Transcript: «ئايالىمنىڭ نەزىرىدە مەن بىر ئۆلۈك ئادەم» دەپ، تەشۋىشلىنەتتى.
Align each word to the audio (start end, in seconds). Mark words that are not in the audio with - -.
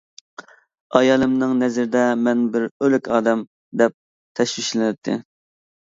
«ئايالىمنىڭ 0.99 1.53
نەزىرىدە 1.59 2.01
مەن 2.27 2.41
بىر 2.55 2.65
ئۆلۈك 2.69 3.11
ئادەم» 3.19 3.45
دەپ، 3.83 3.97
تەشۋىشلىنەتتى. 4.41 5.21